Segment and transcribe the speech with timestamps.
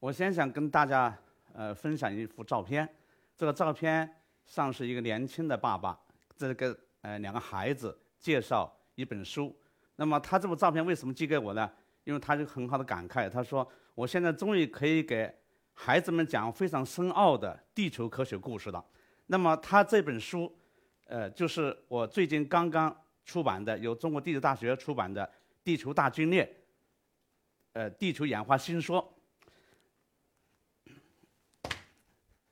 [0.00, 1.16] 我先想跟大家
[1.52, 2.88] 呃分享一幅照片，
[3.36, 4.08] 这个照片
[4.46, 5.98] 上是一个年轻的爸爸，
[6.36, 9.54] 这个呃两个孩子介绍一本书。
[9.96, 11.68] 那么他这幅照片为什么寄给我呢？
[12.04, 15.34] 因为他就很好的感慨，他说我现在终于可以给
[15.74, 18.84] 孩子们讲非常深奥的地球科学故事了。
[19.26, 20.56] 那么他这本书，
[21.06, 25.26] 呃，就是我最近刚刚出版的，由中国地质大学出版的
[25.64, 26.44] 《地球大军裂》，
[27.72, 29.12] 呃，地球演化新说。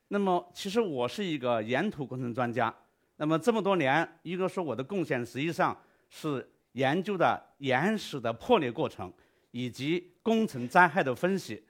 [0.08, 2.72] 那么，其实我是一个岩土工程专家。
[3.16, 5.76] 那么这么多年，一个说我的贡献实际上
[6.08, 9.12] 是研究的岩石的破裂过程
[9.50, 11.60] 以及工程灾害的分析。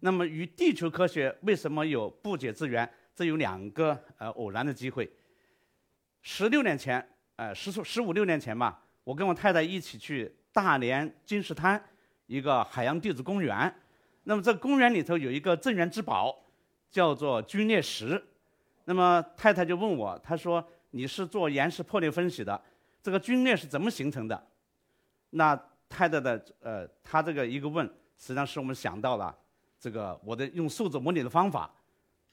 [0.00, 2.86] 那么与地球科学为什么有不解之缘？
[3.14, 5.10] 这有两个呃偶然的机会。
[6.20, 7.02] 十六年前，
[7.36, 11.82] 呃十十五六年前吧，我跟我太太一起去大连金石滩
[12.26, 13.74] 一个海洋地质公园。
[14.24, 16.42] 那么这公园里头有一个镇园之宝。
[16.90, 18.22] 叫做龟裂石，
[18.84, 22.60] 那么太太就问我，她说你是做岩石破裂分析的，
[23.02, 24.46] 这个龟裂是怎么形成的？
[25.30, 25.54] 那
[25.88, 27.84] 太太的呃，她这个一个问，
[28.16, 29.36] 实际上是我们想到了
[29.78, 31.70] 这个我的用数字模拟的方法，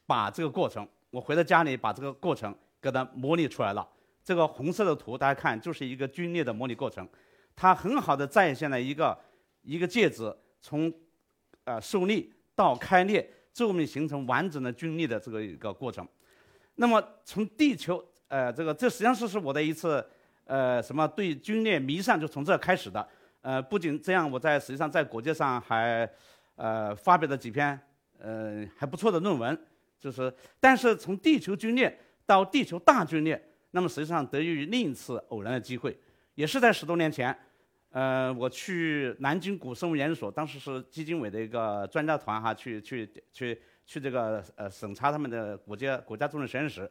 [0.06, 3.88] 把这个过程，我回到家里把这个过程给它模拟出来了。
[4.24, 7.06] 这个红色的图大家看，就是一个龟裂的模拟过程，
[7.56, 9.18] 它很好的再现了一个
[9.64, 10.92] 一个介质从
[11.66, 13.30] 呃受力到开裂。
[13.54, 16.06] 最后面形成完整的均力的这个一个过程。
[16.76, 20.04] 那么从地球，呃，这个这实际上是是我的一次，
[20.46, 23.08] 呃，什么对均裂迷上就从这开始的。
[23.42, 26.10] 呃，不仅这样，我在实际上在国际上还，
[26.56, 27.80] 呃，发表了几篇，
[28.18, 29.58] 呃，还不错的论文。
[30.00, 35.98] 就是，但是从地球均裂到地球大均裂，那么实际上得益于另一次偶然的机会，
[36.36, 37.38] 也是在十多年前。
[37.94, 46.90] 呃，我去南京古生物研究所，当时是基金委的一个专家团哈，去去去去这个呃审查他们的国家国家重点实验室。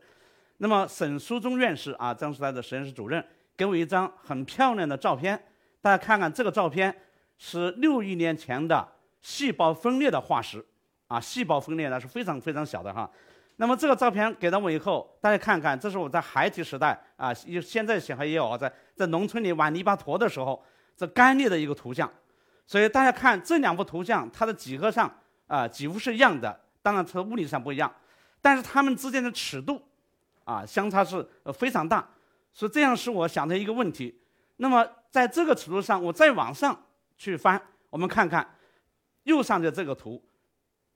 [0.58, 3.24] 那么沈书中院士啊，当时他的实验室主任，
[3.56, 5.36] 给我一张很漂亮的照片，
[5.80, 6.94] 大家看看这个照片
[7.36, 8.86] 是六亿年前的
[9.20, 10.64] 细胞分裂的化石
[11.08, 13.10] 啊，细胞分裂呢是非常非常小的哈。
[13.56, 20.64] 那么这个照片给到我以后，大家看看，这是我在孩提时代啊，现在小孩也有啊在在农村里玩泥巴坨的时候。
[20.96, 22.10] 这干裂的一个图像，
[22.66, 25.12] 所以大家看这两幅图像，它的几何上
[25.46, 27.92] 啊几乎是一样的，当然它物理上不一样，
[28.40, 29.82] 但是它们之间的尺度
[30.44, 32.08] 啊相差是非常大，
[32.52, 34.20] 所以这样是我想的一个问题。
[34.56, 36.80] 那么在这个尺度上，我再往上
[37.16, 37.60] 去翻，
[37.90, 38.48] 我们看看
[39.24, 40.22] 右上的这个图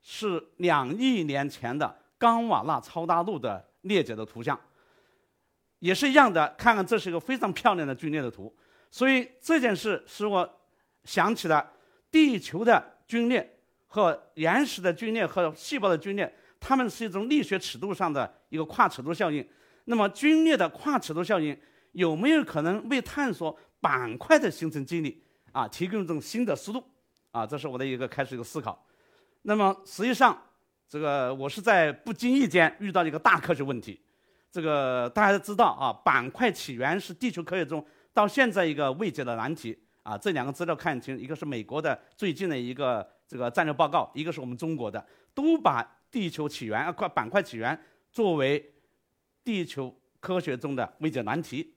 [0.02, 4.58] 是两亿年前的冈瓦纳超大陆的裂解的图像，
[5.80, 6.54] 也是一样的。
[6.56, 8.54] 看看这是一个非常漂亮的龟裂的图。
[8.96, 10.60] 所以这件事使我
[11.04, 11.70] 想起了
[12.10, 19.46] 地球的皲裂和岩石的皲裂和细胞的皲裂，它们是一种力学尺度上的一个跨尺度效应。
[19.84, 21.54] 那么皲裂的跨尺度效应
[21.92, 26.82] 有没有可能为探索板块的形成机理啊提供一种新的思路？
[27.32, 28.82] 啊，这是我的一个开始一个思考。
[29.42, 30.42] 那么实际上，
[30.88, 34.00] 这个我是在不经意间遇到一个大科学问题。
[34.50, 37.86] 这个大家都知道啊，板块起源是地球科学中。
[38.16, 40.16] 到现在一个未解的难题啊！
[40.16, 47.78] 这两个资料看清，一个是美国的最近的一个这个战略报告，一个是我们中国的，都把地球起源啊块板块起源
[48.10, 48.72] 作为
[49.44, 51.74] 地球科学中的未解难题。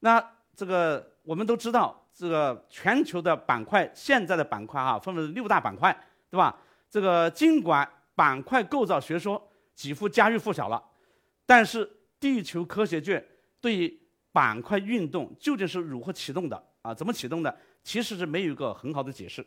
[0.00, 0.20] 那
[0.56, 5.96] 这个我们都知道，这个全球的板块现在的板块啊，分为六大板块，
[6.28, 6.58] 对吧？
[6.90, 10.82] 这个尽管板块构造学说几乎家喻户晓了，
[11.46, 11.88] 但是
[12.18, 13.24] 地球科学界
[13.60, 14.00] 对于
[14.32, 16.94] 板块运动究竟是如何启动的啊？
[16.94, 17.58] 怎么启动的？
[17.82, 19.44] 其实是没有一个很好的解释。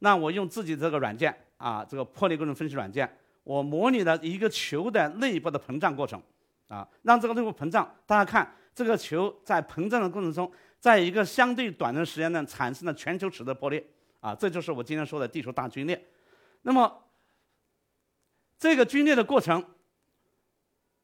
[0.00, 6.20] 那我用自己这个软件啊，这个破裂过程分析软件，我模拟了一个球的内部的膨胀过程
[6.68, 7.94] 啊，让这个内部膨胀。
[8.04, 13.82] 大家看，这个球在膨胀的过程中，在一个相对短的时间内产生了全球尺的破裂
[14.20, 16.06] 啊，这就是我今天说的地球大龟裂。
[16.62, 17.04] 那么
[18.58, 19.64] 这个龟裂的过程，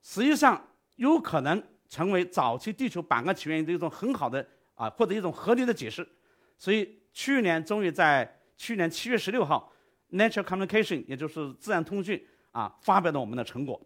[0.02, 1.62] 实际上有可能。
[1.92, 4.42] 成为早期地球板块起源的一种很好的
[4.74, 6.08] 啊，或者一种合理的解释，
[6.56, 9.70] 所以去年终于在去年七月十六号，
[10.16, 13.78] 《Nature Communication》也就是自然通讯啊，发表了我们的成果。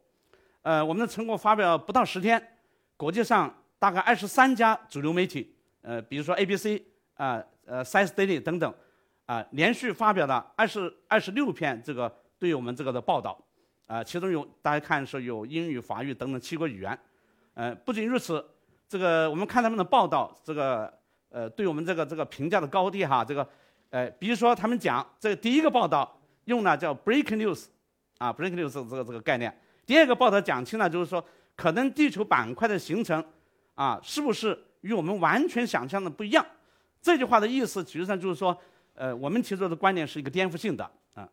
[0.63, 2.41] 呃，我们的成果发表不到十天，
[2.97, 5.53] 国际上大概二十三家主流媒体，
[5.83, 6.81] 呃，比如说 ABC
[7.15, 8.73] 啊、呃、Science Daily 等等，
[9.25, 13.37] 啊，连续发表了二十二十六篇这个对我们这个的报道，
[13.87, 16.97] 啊，其中有大家看是有英语、法语等等七国语言。
[17.57, 18.45] 呃，不仅如此，
[18.87, 20.93] 这个我们看他们的报道，这个
[21.31, 23.49] 呃，对我们这个这个评价的高低哈，这个，
[23.89, 27.65] 呃，比如说他们讲这第一个报道用了叫 “break news”，
[28.19, 29.59] 啊，“break news” 这个这个概念。
[29.87, 31.25] 第二个报道讲清了，就是说
[31.57, 33.25] 可能地球板块的形成，
[33.75, 36.45] 啊是不是与我们完全想象的不一样？
[37.01, 38.55] 这句话的意思，实际上就是说，
[38.95, 41.27] 呃，我们提出的观点是一个颠覆性的啊。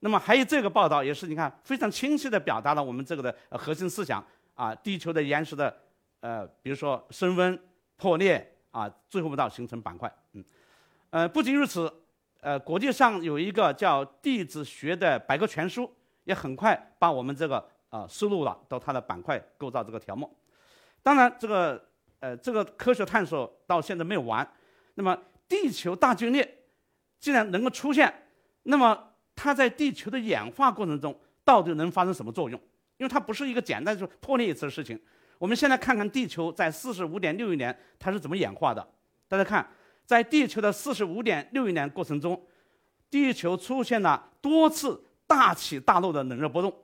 [0.00, 4.22] 那么还有这个报道也是，你看非常清晰的表达了我们这个的核心思想
[4.60, 5.74] 啊，地球的岩石的
[6.20, 7.58] 呃，比如说升温、
[7.96, 10.44] 破裂啊，最后不到形成板块，嗯，
[11.08, 11.90] 呃，不仅如此。
[12.42, 15.90] 呃，国际上有一个叫地质学的百科全书，
[16.24, 20.30] 也很快把我们这个啊收录了到它的板块构造这个条目。
[21.02, 21.82] 当然，这个
[22.18, 24.46] 呃这个科学探索到现在没有完。
[24.94, 25.18] 那么，
[25.48, 26.64] 地球大龟裂
[27.18, 28.12] 既然能够出现，
[28.64, 32.60] 那么它在地球的演化过程中到底能发生什么作用？
[33.00, 34.96] 因为它不是一个简单就破裂一次的事情。
[35.38, 38.88] 我们现在看看地球在四十五点六亿年它是怎么演化的。
[39.26, 39.68] 大家看。
[40.06, 42.44] 在地球的四十五点六亿年过程中，
[43.08, 46.74] 地球出现了多次大起大落的冷热波动。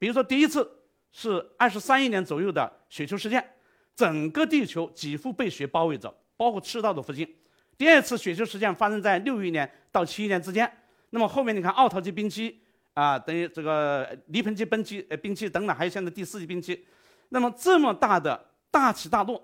[0.00, 0.68] 比如说，第一次
[1.12, 3.50] 是二十三亿年左右的雪球事件，
[3.94, 7.36] 整个地球几乎被雪包围着，包括赤道的附近。
[7.78, 10.68] 第二次雪球事件发生在六亿年到七亿年之间。
[11.10, 12.60] 那么后面你看，奥陶纪冰期
[12.94, 16.84] 啊，等于这个泥盆纪冰期呃冰期等等，还有现在第四纪冰期。
[17.28, 19.42] 那么这么大的大起大落，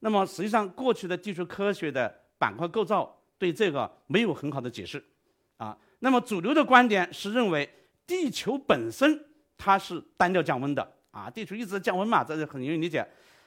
[0.00, 2.14] 那么实际上过去的地球科学的。
[2.40, 5.02] 板块构造对这个没有很好的解释，
[5.56, 7.68] 啊，那么主流的观点是认为
[8.06, 9.24] 地球本身
[9.56, 13.04] 它是单调降温的，啊，地球一直在降温嘛，这是很容易理解，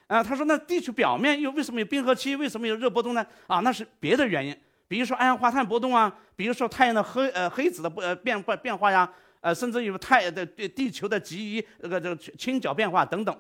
[0.07, 3.25] 啊，他说那地球表面又为什么有冰河期，为什么有热波动呢？
[3.47, 4.53] 啊，那是别的原因，
[4.89, 9.09] 比如说二氧化碳波动啊，比如说太阳的黑呃黑子的不呃变变变化呀，
[9.41, 13.37] 呃，甚至有太的对地球的极移这个这个倾角变化等等，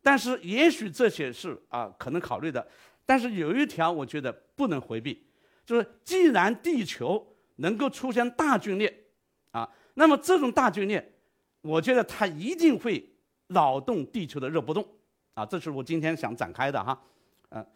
[0.00, 2.66] 但是也许这些是啊可能考虑的。
[3.04, 5.26] 但是有一条，我觉得不能回避，
[5.66, 9.06] 就是既然地球能够出现大龟裂，
[9.50, 11.12] 啊，那么这种大龟裂，
[11.62, 13.04] 我觉得它一定会
[13.48, 14.86] 扰动地球的热波动，
[15.34, 16.96] 啊，这是我今天想展开的哈，
[17.50, 17.66] 嗯，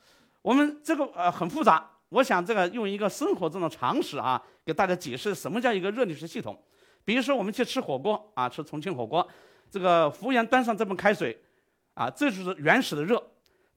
[0.40, 6.56] 我们这个呃很复杂，我想这个用一个生活中的常识啊，给大家解释什么叫一个热力学系统。
[7.06, 9.26] 比如说我们去吃火锅啊，吃重庆火锅，
[9.70, 11.40] 这个服务员端上这盆开水，
[11.94, 13.22] 啊，这就是原始的热。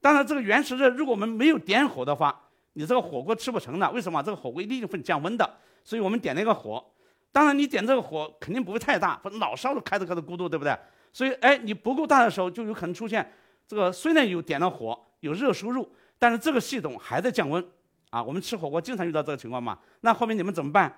[0.00, 2.38] 当然，这个原始热，如果我们没有点火的话，
[2.72, 3.88] 你这个火锅吃不成了。
[3.92, 4.20] 为什么？
[4.20, 5.48] 这个火锅一定会降温的。
[5.84, 6.84] 所以我们点了一个火，
[7.30, 10.76] 当然你点这个火肯定不会太大，老烧着开着开着咕嘟，对不对？
[11.12, 13.32] 所以，哎，你不够大的时候，就有可能出现
[13.66, 15.88] 这个虽然有点了火，有热输入，
[16.18, 17.64] 但是这个系统还在降温。
[18.10, 19.78] 啊，我们吃火锅经常遇到这个情况嘛。
[20.00, 20.92] 那后面你们怎么办？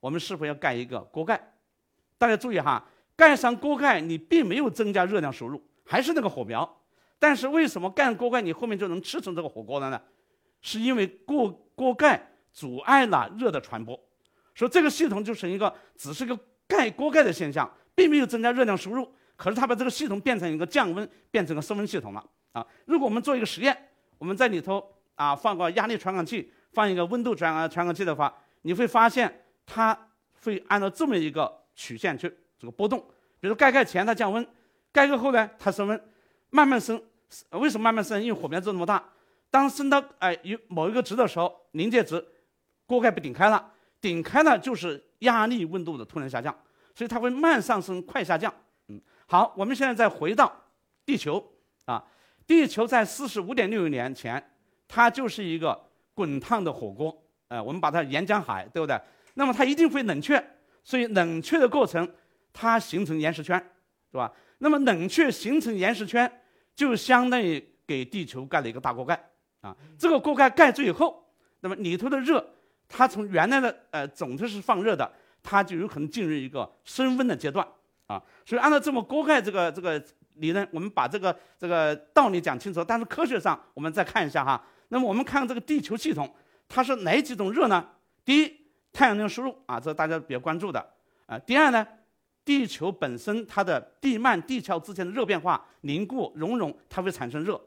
[0.00, 1.40] 我们是否要盖一个锅盖？
[2.18, 2.84] 大家注意哈，
[3.16, 6.76] 盖上锅盖，你并没有增加热量输入，还是那个火苗。
[7.18, 10.00] 但是为什么盖上锅盖你后面就能吃成这个火锅了呢？
[10.60, 12.20] 是因为锅锅盖
[12.52, 13.98] 阻碍了热的传播，
[14.54, 19.12] 所以这个系统就是一个只是个盖锅盖的现象，并没有增加热量输入。
[19.36, 22.66] 可是它把这个系统变成一个降温，变成个升温系统了啊！
[22.86, 24.84] 如果我们做一个实验，我们在里头
[25.14, 29.96] 啊放个压力传感器，放一个温度传啊传感器的话，你会发现它
[30.42, 32.28] 会按照这么一个曲线去
[32.58, 32.98] 这个波动。
[33.38, 34.44] 比如盖盖前它降温，
[34.90, 36.04] 盖盖后呢它升温。
[36.50, 36.98] 慢慢升，
[37.50, 38.18] 为什么慢慢升？
[38.22, 39.04] 因为火苗这么大，
[39.50, 42.26] 当升到哎有某一个值的时候，临界值，
[42.86, 43.70] 锅盖被顶开了，
[44.00, 46.58] 顶开了就是压力温度的突然下降，
[46.94, 48.50] 所以它会慢上升快下降。
[48.86, 50.50] 嗯，好，我们现在再回到
[51.04, 51.52] 地球
[51.84, 52.02] 啊，
[52.46, 54.42] 地球在四十五点六亿年前，
[54.88, 55.78] 它就是一个
[56.14, 57.14] 滚烫的火锅，
[57.48, 58.98] 呃，我们把它岩浆海，对不对？
[59.34, 60.42] 那么它一定会冷却，
[60.88, 62.10] 所以冷却的过程，
[62.50, 63.62] 它形成岩石圈，
[64.10, 64.32] 是吧？
[64.56, 66.40] 那么冷却形成岩石圈，
[66.74, 69.28] 就相当于给地球盖了一个大锅盖
[69.60, 69.76] 啊。
[69.98, 71.22] 这个锅盖盖住以后，
[71.60, 72.42] 那么里头的热，
[72.88, 77.68] 它从原来的呃总是是放热的，它就有可能进入一个升温的阶段
[78.06, 78.22] 啊。
[78.46, 80.02] 所以按照这么锅盖这个这个
[80.36, 82.82] 理论，我们把这个这个道理讲清楚。
[82.82, 84.64] 但是科学上我们再看一下哈。
[84.88, 86.34] 那么我们看这个地球系统，
[86.66, 87.86] 它是哪几种热呢？
[88.24, 88.57] 第一，
[88.92, 90.84] 太阳能输入啊，这是大家比较关注的
[91.26, 91.38] 啊。
[91.38, 91.86] 第二呢？
[92.44, 97.60] 地球本身它的地幔、地壳之间的热变化、凝固、熔融，它会产生热。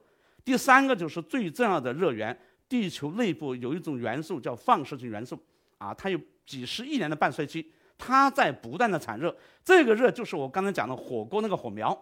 [0.44, 2.36] 第三个就是最重要的热源，
[2.68, 5.40] 地球内部有一种元素叫放射性元素，
[5.78, 9.38] 啊，它有几十亿年的半衰期，它在不断的产热。
[9.63, 11.96] 这个热就是我刚才讲的火锅那个火苗，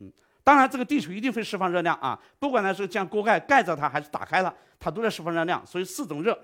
[0.00, 0.12] 嗯，
[0.44, 5.66] 当然这个地球一定会释放热量啊，不管它是将锅盖盖着它还是打开了，它都在释放热量。
[5.66, 6.38] 所以四种热，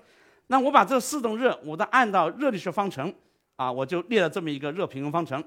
[0.53, 3.11] 那我把这四种热，我都按照热力学方程，
[3.55, 5.43] 啊，我就列了这么一个热平衡方程。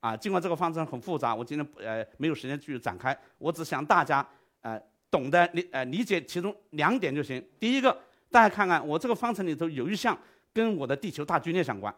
[0.00, 4.26] 啊，尽管这个方程很复杂，我今天呃没有时间去展开，我只想大家
[4.62, 4.80] 呃
[5.12, 7.40] 懂得理呃理解其中两点就行。
[7.60, 7.96] 第一个，
[8.32, 10.18] 大家看看我这个方程里头有一项
[10.52, 11.94] 跟我的地球大龟裂相关，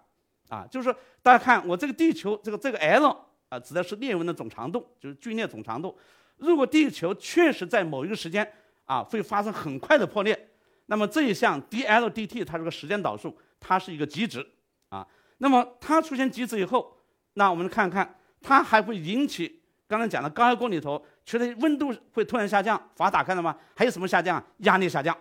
[0.51, 3.09] 啊，就是大家看我这个地球这个这个 L
[3.49, 5.97] 啊，指的是裂纹的总长度，就是龟裂总长度。
[6.37, 8.47] 如果地球确实在某一个时间
[8.85, 10.50] 啊会发生很快的破裂，
[10.91, 14.45] 那么这一项 dL dt 它是个时间导数，它是一个极值
[14.89, 15.07] 啊。
[15.39, 16.93] 那么它出现极值以后，
[17.35, 23.57] 那我们看看它还会引起刚才讲的高压锅里头，除了温度会突然下降，阀打开了吗？
[23.77, 24.45] 还有什么下降？
[24.59, 25.17] 压力下降，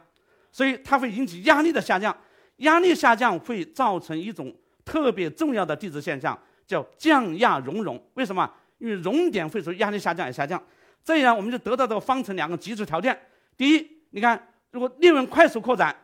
[0.51, 2.15] 所以它会引起压力的下降。
[2.57, 4.51] 压力下降会造成一种
[4.83, 8.03] 特别重要的地质现象，叫降压熔融。
[8.15, 8.51] 为什么？
[8.79, 10.59] 因为熔点会随压力下降而下降，
[11.03, 13.15] 这样我们就得到这个方程两个极值条件。
[13.55, 15.95] 第一，你看，如果裂纹快速扩展，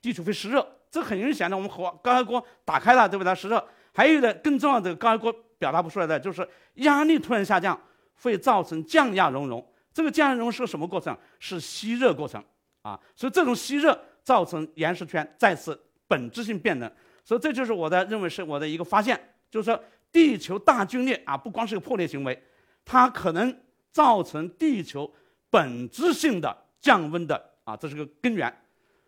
[0.00, 0.66] 地球会湿热。
[0.90, 3.34] 这很明显的，我们火高压锅打开了，对不对？
[3.34, 3.66] 湿热。
[3.92, 7.78] 还有的更重要的，高压锅表达不出来的，就是压力突然下降，
[8.22, 9.64] 会造成降压熔融。
[9.92, 11.16] 这个降压熔融是个什么过程？
[11.38, 12.42] 是吸热过程
[12.82, 12.98] 啊。
[13.16, 16.90] 所以这种吸热造成岩石圈再次本质性变冷。
[17.24, 19.18] 所以这就是我的认为是我的一个发现，
[19.50, 22.40] 就是说地球大皲裂啊，不光是个破裂行为，
[22.84, 23.56] 它可能
[23.90, 25.12] 造成地球
[25.50, 28.52] 本质性的降温的啊，这是个根源。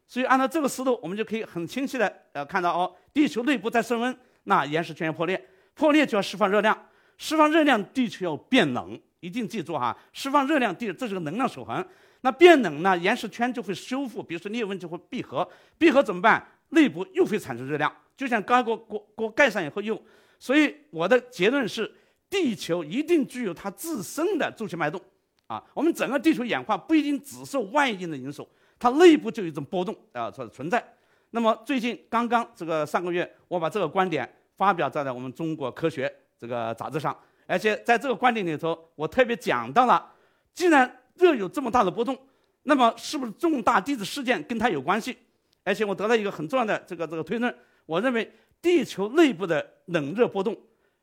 [0.09, 5.43] 所以按照这个思路，我们就可以很清晰的呃看到哦，地球内部在升温，那岩石圈要破裂，
[5.75, 11.85] 破裂就要释放热量，释放热量，地球要变冷，一定记住哈，释放热量地这是个能量守恒。
[12.23, 16.45] 那变冷呢，岩石圈就会修复，比如说裂纹就会闭合，闭合怎么办？
[16.71, 20.01] 内部又会产生热量，就像高压锅锅锅盖上以后又，
[20.39, 21.93] 所以我的结论是，
[22.29, 25.01] 地球一定具有它自身的周期脉动
[25.47, 28.49] 啊，我们整个地球演化不一定只受外因的因素。
[28.79, 30.83] 它内部就有一种波动啊，存存在。
[31.31, 40.13] 那么最近刚刚这个上个月，我把这个观点发表在了我们中国科学这个杂志上，而且在这个观点里头，我特别讲到了，
[40.53, 42.17] 既然热有这么大的波动，
[42.65, 45.17] 那么是不是重大地质事件跟它有关系？
[45.65, 47.55] 而且我得到一个很重要的这个这个推论，
[47.87, 50.57] 我认为地球内部的冷热波动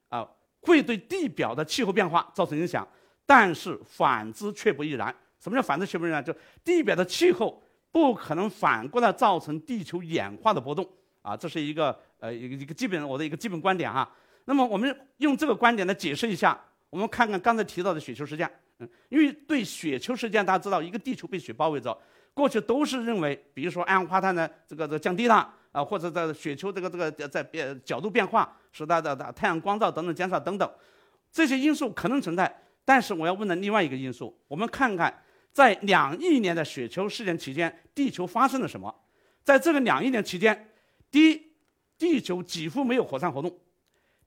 [0.10, 0.28] 啊，
[0.62, 2.88] 会对地表的气候变化造成影响，
[3.34, 5.16] 但是反之却不亦然。
[5.40, 6.24] 什么叫反之却不亦然？
[6.24, 6.32] 就
[6.64, 7.60] 地表的气候。
[7.92, 10.84] 不可能反过来造成地球演化的波动
[11.22, 14.12] 啊，这是一个呃一个一个基本我的一个基本观点哈。
[14.46, 16.60] 那么我们用这个观点来解释一下，
[16.90, 18.50] 我们看看刚才提到的雪球事件，
[18.80, 21.96] 嗯，因为对雪球事件大家知道，一个地球被雪包围着，
[22.34, 30.68] 过去都是认为，比如说二氧化碳呢这个这降低了啊，或者在雪球这个这个在变角度变化，使它的太阳光照等等减少等等，
[31.32, 32.52] 这些因素可能存在。
[32.86, 35.22] 但是我要问的另外一个因素，我们看看。
[35.52, 38.92] 在两亿年的雪球事件期间，地球发生了什么？
[39.44, 40.74] 在这个两亿年期间，
[41.12, 41.52] 第一，
[41.96, 43.52] 地球几乎没有火山活动；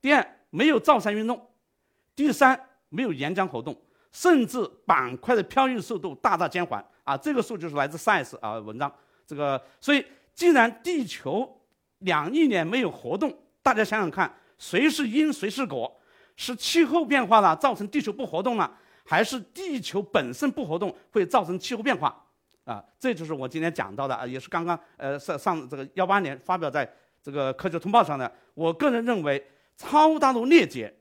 [0.01, 1.37] 第二，没有造山运动；
[2.15, 3.75] 第三，没有岩浆活动，
[4.13, 6.81] 甚至板块的漂移速度大大减缓。
[7.03, 8.89] 啊，这个数据是来自 Science 啊文章。
[9.25, 11.61] 这个，所以既然地球
[11.97, 15.96] 两亿年没有活动，大家想想看，谁是因，谁是果？
[16.37, 18.71] 是气候变化了，造成地球不活动了？
[19.03, 22.25] 还是地球本身不活动会造成气候变化，
[22.65, 26.89] 啊，这就是我今天讲到的啊，也是刚刚呃上上这个幺八年发表在
[27.23, 28.29] 这个科学通报上的。
[28.53, 29.41] 我个人认为，
[29.77, 30.93] 超大陆裂解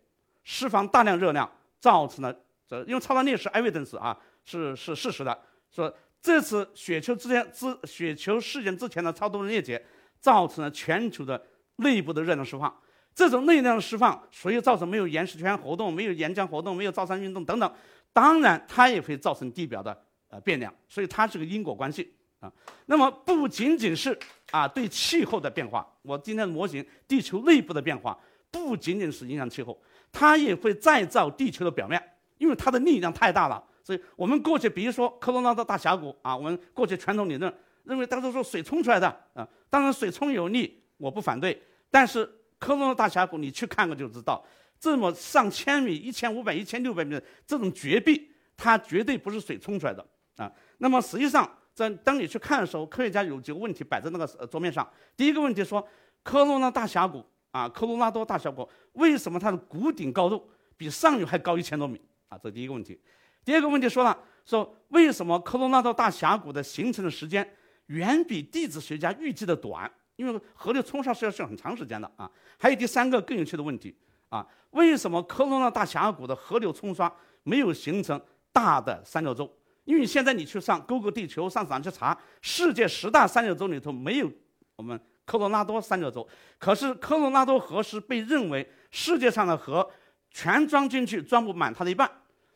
[0.45, 1.51] 释放大量热量，
[1.81, 2.33] 造成了
[2.67, 5.37] 这因为超大裂是 evidence 啊，是是事实的，
[5.71, 9.85] 说这次雪球之前之雪球事件之前的超大陆裂解，
[10.21, 11.45] 造成了全球的
[11.77, 12.73] 内部的热量释放。
[13.17, 17.73] 这种内量释放，所以造成没有岩石圈活动，没有岩浆活动，没有造山运动等等。
[18.13, 22.53] 当然，它也会造成地表的呃变量，所以它是个因果关系啊。
[22.85, 24.17] 那么不仅仅是
[24.51, 28.19] 啊对气候的变化，我今天的模型地球内部的变化
[28.51, 29.81] 不仅仅是影响气候，
[30.13, 31.99] 它也会再造地球的表面，
[32.37, 33.65] 因为它的力量太大了。
[33.83, 37.51] 所以我们过去比如说科罗拉多大峡谷啊，我们过去传统理论
[37.85, 44.45] 认为当时说水冲出来的啊，当然水冲有力，我不反对，但是科罗拉多大峡谷你去看过就知道。
[44.79, 50.53] 这么上千米、一千五百、一千六百米的这种绝壁，它绝对不是水冲出来的啊。
[50.77, 54.87] 那么实际上，在当你去看的时候，科学家有几个问题摆在那个桌面上。
[55.17, 55.87] 第一个问题说，
[56.23, 60.47] 科罗拉大峡谷啊，科罗拉多大峡谷为什么它的谷顶高度
[60.77, 61.99] 比上游还高一千多米
[62.29, 62.37] 啊？
[62.37, 63.01] 这第一个问题。
[63.47, 67.51] 第二个问题说了，说为什么科罗拉多大峡谷的形成的时间
[67.87, 69.91] 远比地质学家预计的短？
[70.17, 72.31] 因为河流冲刷是要需要很长时间的啊。
[72.59, 73.95] 还有第三个更有趣的问题。
[74.29, 77.11] 啊，为什么科罗拉大峡谷的河流冲刷
[77.45, 78.21] 没有形成
[78.53, 79.49] 大的三角洲？
[79.85, 84.29] 因为现在你去上 Google 地球上上去查，世界十大三角洲里头没有
[84.75, 86.29] 我们科罗拉多三角洲。
[86.59, 89.89] 可是科罗拉多河是被认为世界上的河
[90.33, 92.11] 全装进去装不满它的一半，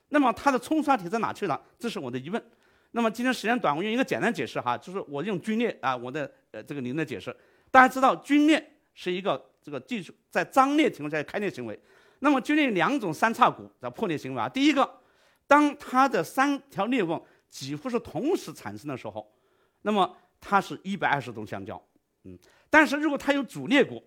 [0.08, 1.62] 那么它的冲刷体在哪去了？
[1.78, 2.44] 这是我的疑问。
[2.90, 7.34] 那么今天时间短，我用一个简单解释哈，就是我用龟裂啊，我的呃这个您的解释。
[7.70, 11.78] 大家知道皲裂是一个这个技术在张裂情况下开裂行为。
[12.20, 14.48] 那么，决定两种三叉骨的破裂行为啊。
[14.48, 14.98] 第一个，
[15.46, 19.26] 当它的三条裂缝几乎是同时产生的时候，
[19.82, 21.82] 那么它是一百二十度相交，
[22.24, 22.38] 嗯。
[22.68, 24.02] 但是如果它有主裂骨，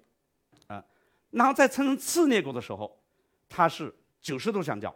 [0.67, 0.84] 啊，
[1.32, 3.01] 然后再产生次裂骨的时候，
[3.50, 4.96] 它是九十度相交。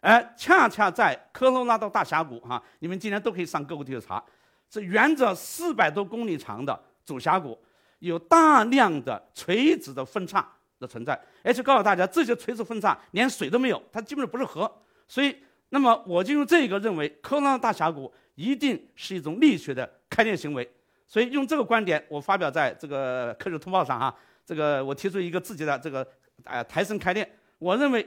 [0.00, 4.22] 而恰恰在科罗拉多大峡谷哈，你们今天都可以上各个地图查，
[4.68, 7.58] 这沿着四百多公里长的主峡谷，
[7.98, 10.46] 有大量的垂直的分叉。
[10.78, 14.70] 的存在，而且告诉大家，这些垂直分叉连水都没有，它基本上不是河。
[15.08, 15.34] 所以，
[15.70, 20.70] 那么我就用这个认为，科罗拉大峡谷一定是一种力学的开裂行为。
[21.06, 24.14] 所以，用这个观点，我发表在这个科学通报上哈。
[24.44, 26.06] 这个我提出一个自己的这个
[26.44, 27.26] 呃抬升开裂，
[27.58, 28.06] 我认为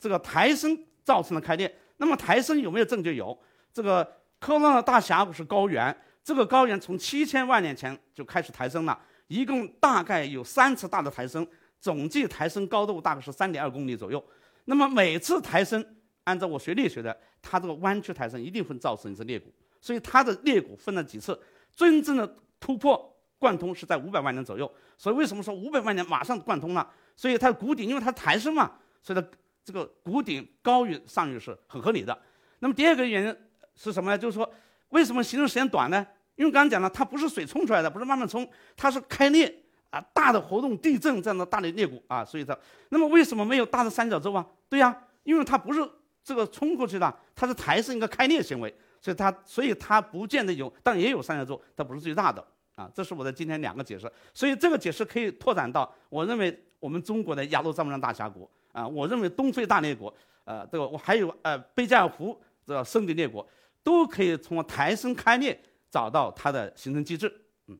[0.00, 1.72] 这个抬升造成的开裂。
[1.98, 3.14] 那么抬升有没有证据？
[3.14, 3.38] 有。
[3.72, 4.02] 这个
[4.40, 9.00] 科罗拉大峡谷是高原，这个高原从七千万年前就开始抬升了，
[9.32, 11.46] 一共大概有三次大的抬升。
[11.80, 14.24] 总计抬升高度大概是三点二公里左右，
[14.66, 15.84] 那么每次抬升，
[16.22, 21.36] 按照我学力学的，它这个弯曲抬升一定会造成一次裂谷，所以它的裂谷分了几次，
[21.74, 24.72] 真正的突破贯通是在五百万年左右。
[24.96, 26.88] 所以为什么说五百万年马上贯通了？
[27.16, 28.70] 所以它的谷顶，因为它抬升嘛，
[29.02, 29.26] 所以它
[29.64, 32.16] 这个谷顶高于上域是很合理的。
[32.60, 33.36] 那么第二个原因
[33.74, 34.16] 是什么呢？
[34.16, 34.48] 就是说
[34.90, 36.06] 为什么形成时间短呢？
[36.42, 38.44] 因为刚刚讲了，它不是水冲出来的，不是慢慢冲，
[38.76, 39.60] 它是开裂。
[39.90, 42.56] 啊，大的活动、地震这样的大的裂谷啊，所以它，
[42.88, 44.44] 那么为什么没有大的三角洲啊？
[44.66, 45.86] 对呀，因为它不是
[46.24, 52.42] 这个冲过去的，它是抬升一个开裂行为，所以它，所以它不见得有，但也有三角洲，它不是最大的
[52.74, 52.90] 啊。
[52.94, 60.10] 这是我的今天两个解释，所以这个解释可以拓展到，我认为我们中国的亚洲藏布江大峡谷啊，我认为东非大裂谷，
[60.44, 62.34] 呃，这个我还有呃贝加尔湖
[62.66, 63.46] 这个圣地裂谷，
[63.82, 65.60] 都可以从抬升开裂
[65.92, 67.32] 找到它的形成机制。
[67.68, 67.78] 嗯，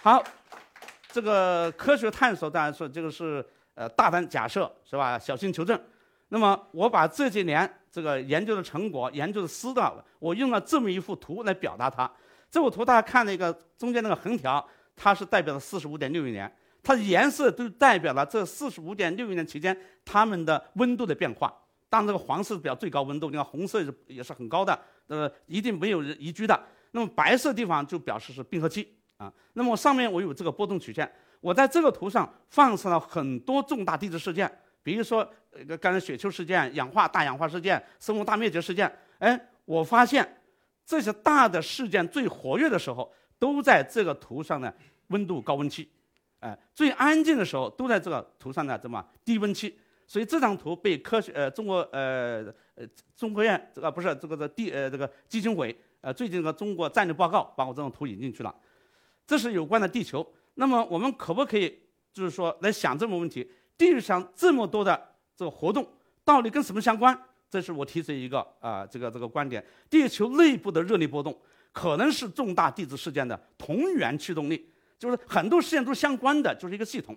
[0.00, 0.24] 好。
[1.10, 3.44] 这个科学探索当然说这个是
[3.74, 5.18] 呃大胆假设是吧？
[5.18, 5.80] 小心求证。
[6.28, 12.08] 那么我把这几年这个研究的成果、研究的思道，我用了这么一幅图来表达它。
[12.50, 14.64] 这幅图大家看那个中间那个横条，
[14.94, 21.52] 它是代表了四十五点六亿年，它的颜色都代表了这四十五点六亿年期间它们的温度的变化。
[21.88, 26.58] 当然这个黄色是表最高温度，你看红色也是也是很高的，呃，一定没有宜居的。
[26.92, 28.94] 那么白色地方就表示是冰河期。
[29.18, 34.48] 啊，那么上面我有这个波动曲线，我在这个图上放上了很多重大地质事件，
[34.80, 38.88] 比如说呃刚才雪球事件、氧化大氧化事件、生物大灭绝事件。
[39.18, 40.40] 哎，我发现
[40.86, 44.72] 这些大的事件最活跃的时候都在这个图上的
[45.08, 45.90] 温度高温期，
[46.38, 49.76] 哎，最安静的时候都在这个图上的这么低温期。
[50.06, 52.46] 所以这张图被科学呃中国呃
[52.78, 52.86] 呃
[53.16, 58.54] 中科院这个不是这个的地呃这个基金会呃最近的中国战略报告把我这张图引进去了。
[59.26, 61.78] 这是有关的地球，那么我们可不可以
[62.12, 63.50] 就是说来想这么问题？
[63.76, 65.86] 地球上这么多的这个活动，
[66.24, 67.16] 到底跟什么相关？
[67.50, 71.36] 这是我提出一个啊这个这个观点：地球内部的热力波动
[71.72, 77.16] 可能是重大地质事件的同源驱动力，就是很多事件都相关的，就是一个系统。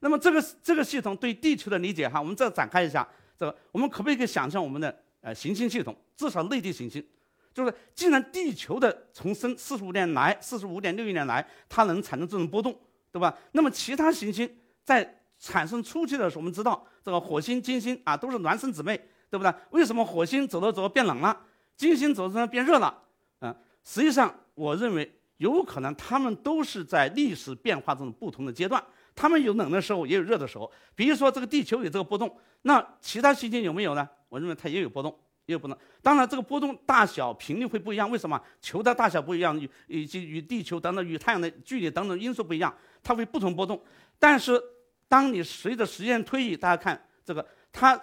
[0.00, 3.06] 那么这个这个系统对地球的理解哈，我们再展开一下，
[3.42, 7.04] 这个我们可不可以想象我们的呃行星系统，至少内地行星？
[7.52, 12.72] 就是，既然地球的重生四十五年来，四十五点六亿年来，它能产生这种波动，
[13.10, 13.36] 对吧？
[13.50, 14.48] 那么其他行星
[14.84, 18.96] 在产生初期的时候，我们知道这个火星、金星啊都是孪生姊妹，
[19.28, 19.52] 对不对？
[19.70, 21.36] 为什么火星走着走着变冷了，
[21.76, 22.96] 金星走着走着变热了？
[23.40, 23.52] 嗯，
[23.82, 28.82] 实际上我认为有可能它们都是在历史变化中不同的阶段，
[29.14, 30.70] 它们有冷的时候，也有热的时候。
[30.94, 34.08] 比如说这个地球有这个波动，那其他行星有没有呢？
[34.28, 35.12] 我认为它也有波动。
[35.46, 38.40] 也有波动，当然这个波动大小频率会不一样，为什么？
[38.60, 43.82] 球的大小不一样，与以及与地球等等与太阳的距离等等因素不一样，它会不同波动。
[44.20, 44.62] 但是，
[45.08, 48.00] 当你随着时间推移，大家看这个，它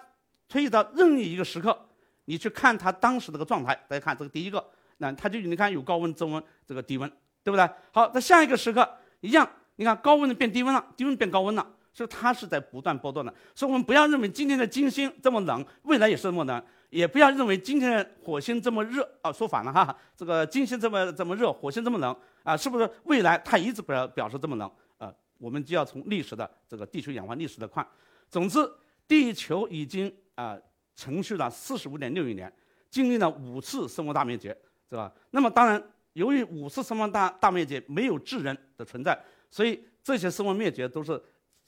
[0.50, 1.88] 推移到任意一个时刻，
[2.26, 4.62] 你去看它当时这个状态，大家看这个第一个，
[4.98, 7.10] 那它就你看有高温、中温，这个低温，
[7.42, 7.68] 对不对？
[7.92, 8.88] 好，在下一个时刻
[9.20, 13.32] 一样，你看高温的变低温了，低温变高温了，所以它是在不断波动的。
[13.54, 16.62] 所以我们不要认为今天的金星这么冷，未来也是这么冷。
[16.90, 19.96] 也不要认为今天的火星这么热啊，说反了哈。
[20.16, 25.14] 这个金星这么这么热，火星这么冷啊，是不是未来它一直表表示这么冷啊？
[25.38, 27.86] 我们就要从历史的这个地球演化历史的看。
[28.28, 28.58] 总之，
[29.06, 30.58] 地球已经啊
[30.96, 32.52] 程序了四十五点六亿年，
[32.90, 34.48] 经历了五次生物大灭绝，
[34.88, 35.12] 是吧？
[35.30, 35.80] 那么当然，
[36.12, 39.18] 由于五次生物大大灭绝没有智人的存在，
[39.50, 41.22] 所以这些生物灭绝都是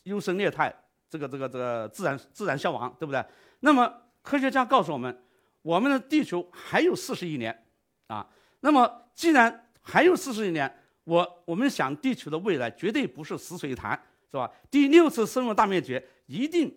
[0.05, 0.75] 优胜劣汰，
[1.09, 3.25] 这个这个这个自然自然消亡，对不对？
[3.61, 3.93] 那么。
[4.25, 5.21] 科学家告诉我们，
[5.63, 7.67] 我们的地球还有四十亿年，
[8.07, 8.25] 啊，
[8.61, 14.01] 那么既然还有四十亿年，我我们想地球的未来绝对不是死水一潭，
[14.31, 14.49] 是吧？
[14.71, 16.73] 第六次生物大灭绝一定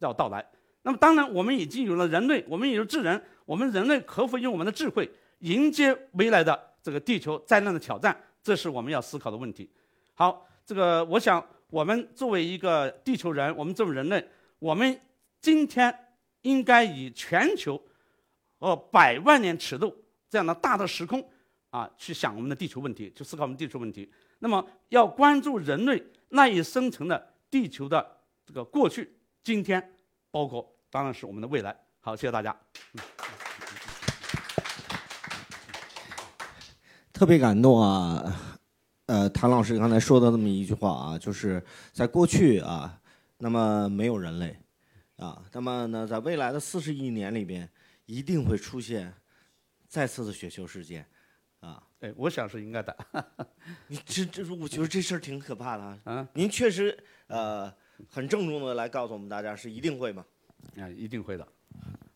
[0.00, 0.44] 要到来。
[0.82, 8.16] 那么，当然，我们已经有了人类，我们有智人，我们人类可否用我们的智慧迎接未来的这个地球灾难的挑战？
[8.42, 9.70] 这是我们要思考的问题。
[10.14, 14.26] 好，这个我想，我们作为一个地球人，我们作为人类，
[14.58, 15.00] 我们
[15.40, 15.94] 今天
[16.42, 17.80] 应该以全球
[18.58, 19.94] 和百万年尺度
[20.30, 21.22] 这样的大的时空
[21.70, 24.10] 啊，去想我们的地球问题，去思考我们地球问题。
[24.38, 29.94] 那么，要关注人类赖以生存的地球的这个过去、今天。
[30.30, 31.74] 包括当然是我们的未来。
[32.00, 32.54] 好，谢谢大家。
[32.92, 33.27] 嗯
[37.18, 38.32] 特别感动啊！
[39.06, 41.60] 呃，谭老师刚才说的那么一句话啊，就是
[41.92, 42.96] 在过去啊，
[43.38, 44.56] 那么没有人类
[45.16, 47.68] 啊，那么呢，在未来的四十亿年里边，
[48.06, 49.12] 一定会出现
[49.88, 51.04] 再次的雪球事件
[51.58, 51.82] 啊。
[51.98, 52.96] 哎，我想是应该的。
[53.88, 56.28] 你这这，我觉得这事儿挺可怕的啊。
[56.34, 57.72] 您确实呃。
[58.08, 60.24] 很郑重的来告诉我们大家，是一定会吗？
[60.76, 61.44] 啊，一定会的。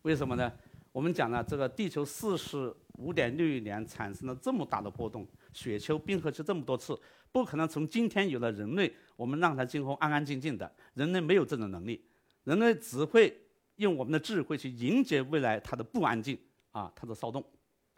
[0.02, 0.52] 为什么呢？
[0.92, 6.98] 我们讲了，这个地球四十五点六亿年产生了这么大的波动，雪球、冰河期这么多次，
[7.32, 10.70] 不可能从今天有了人类，我们让它今后安安静静的。
[10.94, 12.04] 人类没有这种能力，
[12.44, 13.34] 人类只会
[13.76, 16.38] 用我们的智慧去迎接未来它的不安静
[16.72, 17.42] 啊，它的骚动，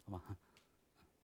[0.05, 0.37] 好吧？